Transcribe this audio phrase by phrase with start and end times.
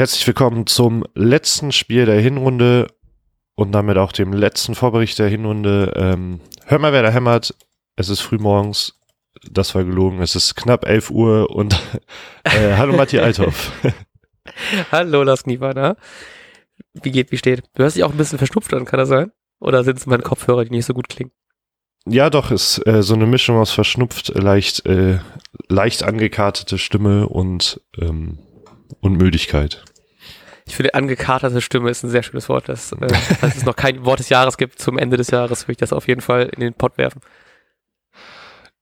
[0.00, 2.86] Herzlich willkommen zum letzten Spiel der Hinrunde
[3.54, 5.92] und damit auch dem letzten Vorbericht der Hinrunde.
[5.94, 7.54] Ähm, hör mal, wer da hämmert.
[7.96, 8.98] Es ist frühmorgens.
[9.50, 10.22] Das war gelogen.
[10.22, 11.74] Es ist knapp 11 Uhr und
[12.44, 13.72] äh, hallo Matti Althoff.
[14.90, 15.98] hallo Lars Kniefer,
[16.94, 17.64] Wie geht, wie steht?
[17.74, 19.32] Du hörst dich auch ein bisschen verschnupft an, kann das sein?
[19.60, 21.32] Oder sind es meine Kopfhörer, die nicht so gut klingen?
[22.06, 25.18] Ja, doch, ist äh, so eine Mischung aus verschnupft, leicht, äh,
[25.68, 28.38] leicht angekartete Stimme und, ähm,
[29.02, 29.84] und Müdigkeit.
[30.70, 32.68] Ich finde, angekaterte Stimme ist ein sehr schönes Wort.
[32.68, 33.08] Das, äh,
[33.40, 35.92] falls es noch kein Wort des Jahres gibt, zum Ende des Jahres würde ich das
[35.92, 37.20] auf jeden Fall in den Pott werfen.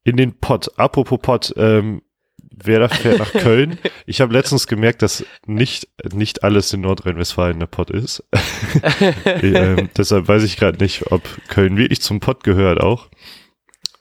[0.05, 0.71] In den Pott.
[0.79, 2.03] Apropos Pott, ähm,
[2.37, 3.79] wer da fährt nach Köln?
[4.05, 8.23] Ich habe letztens gemerkt, dass nicht, nicht alles in Nordrhein-Westfalen der Pott ist.
[9.25, 13.09] ähm, deshalb weiß ich gerade nicht, ob Köln wirklich zum Pott gehört auch.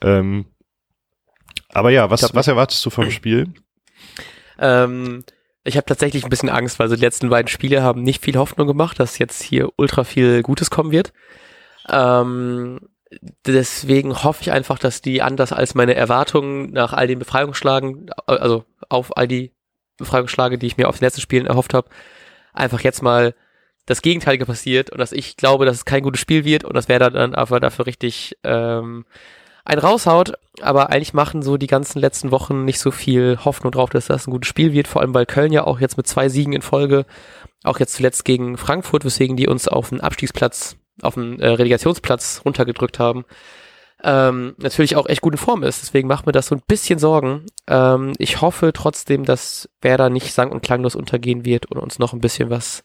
[0.01, 0.45] Ähm,
[1.69, 3.53] aber ja, was, was erwartest du vom Spiel?
[4.59, 5.23] Ähm,
[5.67, 8.37] ich habe tatsächlich ein bisschen Angst, weil so die letzten beiden Spiele haben nicht viel
[8.37, 11.11] Hoffnung gemacht, dass jetzt hier ultra viel Gutes kommen wird.
[11.89, 12.79] Ähm,
[13.45, 18.63] deswegen hoffe ich einfach, dass die anders als meine Erwartungen nach all den Befreiungsschlagen, also
[18.89, 19.51] auf all die
[19.97, 21.89] Befreiungsschläge, die ich mir auf den letzten Spielen erhofft habe,
[22.53, 23.33] einfach jetzt mal
[23.85, 26.87] das Gegenteilige passiert und dass ich glaube, dass es kein gutes Spiel wird und das
[26.87, 29.05] wäre dann aber dafür richtig ähm,
[29.67, 30.33] ein raushaut.
[30.61, 34.27] Aber eigentlich machen so die ganzen letzten Wochen nicht so viel Hoffnung drauf, dass das
[34.27, 34.87] ein gutes Spiel wird.
[34.87, 37.05] Vor allem, weil Köln ja auch jetzt mit zwei Siegen in Folge,
[37.63, 42.41] auch jetzt zuletzt gegen Frankfurt, weswegen die uns auf den Abstiegsplatz auf den äh, Relegationsplatz
[42.43, 43.25] runtergedrückt haben,
[44.03, 45.81] ähm, natürlich auch echt gut in Form ist.
[45.81, 47.45] Deswegen macht mir das so ein bisschen Sorgen.
[47.67, 52.13] Ähm, ich hoffe trotzdem, dass Werder nicht sang- und klanglos untergehen wird und uns noch
[52.13, 52.83] ein bisschen was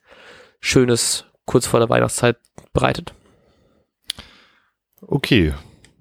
[0.60, 2.36] Schönes kurz vor der Weihnachtszeit
[2.72, 3.14] bereitet.
[5.02, 5.52] Okay.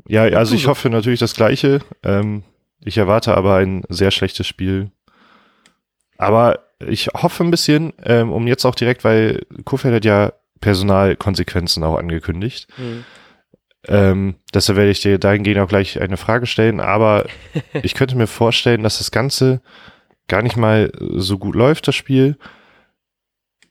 [0.08, 1.80] Ja, also ich hoffe natürlich das Gleiche.
[2.04, 2.44] Ähm,
[2.84, 4.92] ich erwarte aber ein sehr schlechtes Spiel.
[6.18, 11.84] Aber ich hoffe ein bisschen, ähm, um jetzt auch direkt, weil Kofeld hat ja Personalkonsequenzen
[11.84, 12.68] auch angekündigt.
[12.78, 13.06] Mhm.
[13.88, 17.26] Ähm, deshalb werde ich dir dahingehend auch gleich eine Frage stellen, aber
[17.82, 19.62] ich könnte mir vorstellen, dass das Ganze
[20.28, 22.38] gar nicht mal so gut läuft, das Spiel,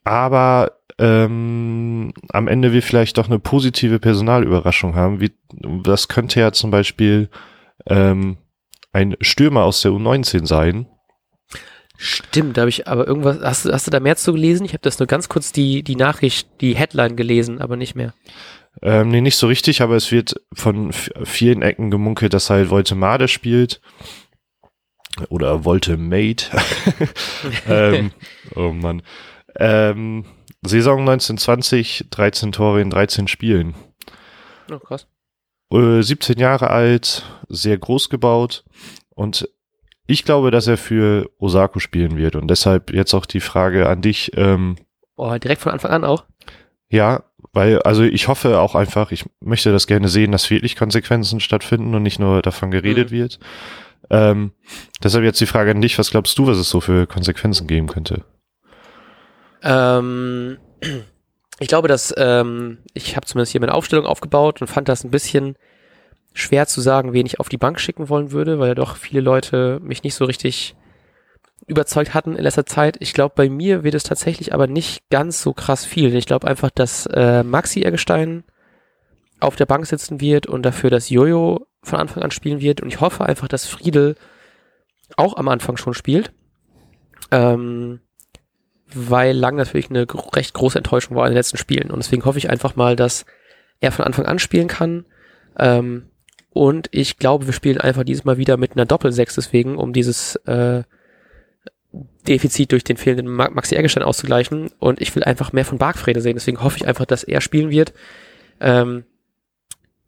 [0.03, 5.21] aber ähm, am Ende wir vielleicht doch eine positive Personalüberraschung haben.
[5.21, 5.33] Wie,
[5.83, 7.31] das könnte ja zum Beispiel
[7.87, 8.37] ähm,
[8.93, 10.87] ein Stürmer aus der U19 sein,
[12.03, 13.41] Stimmt, da habe ich aber irgendwas.
[13.43, 14.65] Hast, du, hast du da mehr zu gelesen?
[14.65, 18.15] Ich habe das nur ganz kurz die, die Nachricht, die Headline gelesen, aber nicht mehr.
[18.81, 23.29] Ähm, nee, nicht so richtig, aber es wird von vielen Ecken gemunkelt, dass halt Voltemade
[23.29, 23.83] spielt.
[25.29, 26.47] Oder Volte Mate.
[27.69, 28.13] ähm,
[28.55, 29.03] oh Mann.
[29.57, 30.25] Ähm,
[30.63, 33.75] Saison 1920, 13 Tore in 13 Spielen.
[34.71, 35.07] Oh, krass.
[35.73, 38.65] Äh, 17 Jahre alt, sehr groß gebaut
[39.11, 39.49] und
[40.07, 44.03] ich glaube, dass er für Osako spielen wird und deshalb jetzt auch die Frage an
[44.03, 44.33] dich.
[44.37, 44.77] Ähm,
[45.17, 46.25] oh, direkt von Anfang an auch?
[46.89, 47.23] Ja,
[47.53, 51.95] weil, also ich hoffe auch einfach, ich möchte das gerne sehen, dass wirklich Konsequenzen stattfinden
[51.95, 53.17] und nicht nur davon geredet mhm.
[53.17, 53.39] wird.
[54.11, 54.53] Ähm,
[55.03, 57.87] deshalb jetzt die Frage an dich, was glaubst du, was es so für Konsequenzen geben
[57.87, 58.25] könnte?
[59.63, 60.59] Ähm,
[61.59, 65.11] ich glaube, dass ähm, ich habe zumindest hier meine Aufstellung aufgebaut und fand das ein
[65.11, 65.57] bisschen
[66.33, 69.21] schwer zu sagen, wen ich auf die Bank schicken wollen würde, weil ja doch viele
[69.21, 70.77] Leute mich nicht so richtig
[71.67, 72.97] überzeugt hatten in letzter Zeit.
[73.01, 76.15] Ich glaube, bei mir wird es tatsächlich aber nicht ganz so krass viel.
[76.15, 78.45] Ich glaube einfach, dass äh, Maxi Eggestein
[79.39, 82.81] auf der Bank sitzen wird und dafür, dass Jojo von Anfang an spielen wird.
[82.81, 84.17] Und ich hoffe einfach, dass Friedel
[85.17, 86.33] auch am Anfang schon spielt.
[87.31, 88.01] Ähm,
[88.95, 91.91] weil Lang natürlich eine recht große Enttäuschung war in den letzten Spielen.
[91.91, 93.25] Und deswegen hoffe ich einfach mal, dass
[93.81, 95.07] er von Anfang an spielen kann.
[95.59, 96.11] Ähm,
[96.51, 100.37] und ich glaube, wir spielen einfach dieses Mal wieder mit einer Doppelsechs deswegen, um dieses
[100.47, 100.83] äh,
[102.27, 104.71] Defizit durch den fehlenden Maxi Eggestein auszugleichen.
[104.79, 106.37] Und ich will einfach mehr von Bargfrede sehen.
[106.37, 107.93] Deswegen hoffe ich einfach, dass er spielen wird.
[108.61, 109.05] Ähm,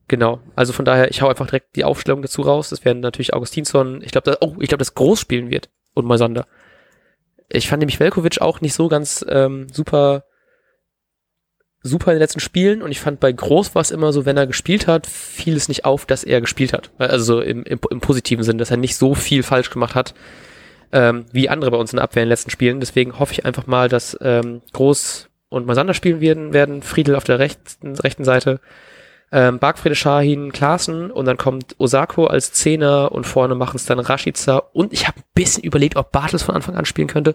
[0.08, 0.40] genau.
[0.56, 2.70] Also von daher, ich hau einfach direkt die Aufstellung dazu raus.
[2.70, 4.02] Das werden natürlich Augustinsson.
[4.02, 5.70] Ich glaube, oh, ich glaube, das Groß spielen wird.
[5.94, 6.46] Und Moisander.
[7.52, 10.24] Ich fand nämlich Velkovic auch nicht so ganz ähm, super
[11.82, 14.36] super in den letzten Spielen und ich fand bei Groß war es immer so, wenn
[14.36, 16.90] er gespielt hat, fiel es nicht auf, dass er gespielt hat.
[16.98, 20.14] Also im, im, im positiven Sinn, dass er nicht so viel falsch gemacht hat,
[20.92, 22.80] ähm, wie andere bei uns in der Abwehr in den letzten Spielen.
[22.80, 27.24] Deswegen hoffe ich einfach mal, dass ähm, Groß und Masander spielen werden, werden Friedel auf
[27.24, 28.60] der rechten, rechten Seite,
[29.32, 33.98] ähm, Bargfriede Shahin, Klaassen und dann kommt Osako als Zehner und vorne machen es dann
[33.98, 37.34] Rashica und ich habe ein bisschen überlegt, ob Bartels von Anfang an spielen könnte,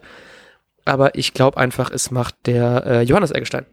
[0.86, 3.66] aber ich glaube einfach, es macht der äh, Johannes Eggestein.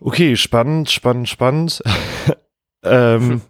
[0.00, 1.82] Okay, spannend, spannend, spannend.
[2.82, 3.42] ähm,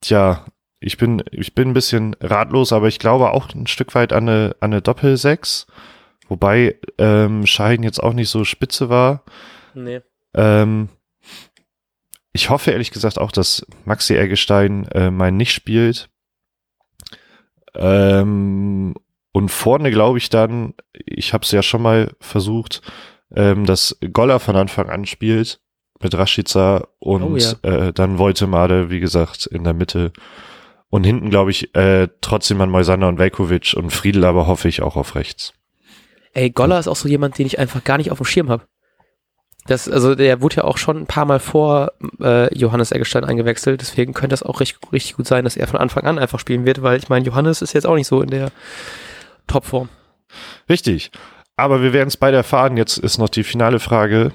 [0.00, 0.46] tja,
[0.80, 4.28] ich bin, ich bin ein bisschen ratlos, aber ich glaube auch ein Stück weit an
[4.28, 5.66] eine, an eine Doppel-6,
[6.28, 9.24] Wobei ähm, Schein jetzt auch nicht so spitze war.
[9.74, 10.02] Nee.
[10.34, 10.88] Ähm,
[12.38, 16.08] ich hoffe ehrlich gesagt auch, dass Maxi Eggestein äh, mein nicht spielt.
[17.74, 18.94] Ähm,
[19.32, 22.80] und vorne glaube ich dann, ich habe es ja schon mal versucht,
[23.34, 25.60] ähm, dass Goller von Anfang an spielt
[26.00, 27.54] mit Rashica und Oh ja.
[27.62, 30.12] äh, dann Woltemade, wie gesagt, in der Mitte.
[30.90, 34.80] Und hinten glaube ich äh, trotzdem an Moisander und Velkovic und Friedel aber hoffe ich
[34.80, 35.54] auch auf rechts.
[36.34, 38.67] Ey, Goller ist auch so jemand, den ich einfach gar nicht auf dem Schirm habe.
[39.68, 43.82] Das, also der wurde ja auch schon ein paar Mal vor äh, Johannes Eggestein eingewechselt,
[43.82, 46.64] deswegen könnte das auch richtig, richtig gut sein, dass er von Anfang an einfach spielen
[46.64, 48.50] wird, weil ich meine, Johannes ist jetzt auch nicht so in der
[49.46, 49.90] Topform.
[50.70, 51.10] Richtig.
[51.56, 52.76] Aber wir werden es beide erfahren.
[52.76, 54.32] Jetzt ist noch die finale Frage.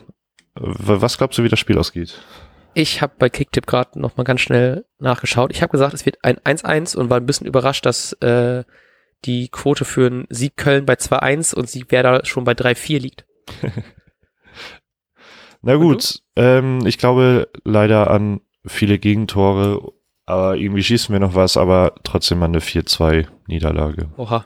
[0.55, 2.19] Was glaubst du, wie das Spiel ausgeht?
[2.75, 5.51] Ich habe bei Kicktipp gerade noch mal ganz schnell nachgeschaut.
[5.51, 8.63] Ich habe gesagt, es wird ein 1-1 und war ein bisschen überrascht, dass äh,
[9.25, 13.25] die Quote für einen Sieg Köln bei 2-1 und Sieg Werder schon bei 3-4 liegt.
[15.63, 19.93] Na gut, ähm, ich glaube leider an viele Gegentore,
[20.25, 24.09] aber irgendwie schießen wir noch was, aber trotzdem an eine 4-2 Niederlage.
[24.17, 24.45] Oha.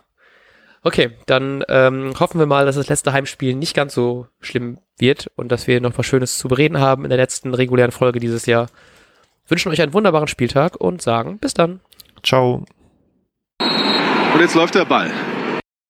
[0.83, 5.29] Okay, dann ähm, hoffen wir mal, dass das letzte Heimspiel nicht ganz so schlimm wird
[5.35, 8.45] und dass wir noch was Schönes zu bereden haben in der letzten regulären Folge dieses
[8.45, 8.67] Jahr.
[9.47, 11.79] Wünschen euch einen wunderbaren Spieltag und sagen bis dann.
[12.23, 12.63] Ciao.
[13.59, 15.11] Und jetzt läuft der Ball.